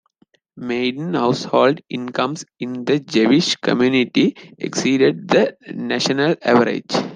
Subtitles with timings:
[0.57, 6.91] Median household incomes in the Jewish community exceeded the national average.